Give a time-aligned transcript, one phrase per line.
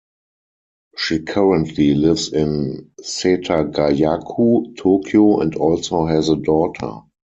[0.97, 7.01] She currently lives in Setagaya-ku, Tokyo, and also has a daughter.